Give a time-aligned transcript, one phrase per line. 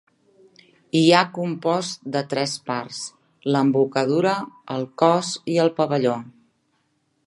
[0.99, 3.03] Hi ha compost de tres parts:
[3.55, 4.35] l'embocadura,
[4.79, 6.21] el cos i el pavelló.